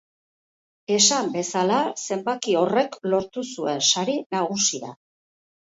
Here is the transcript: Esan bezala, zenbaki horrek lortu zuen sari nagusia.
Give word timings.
Esan 0.95 1.29
bezala, 1.35 1.77
zenbaki 2.09 2.57
horrek 2.63 2.97
lortu 3.15 3.47
zuen 3.53 3.87
sari 3.91 4.17
nagusia. 4.37 4.95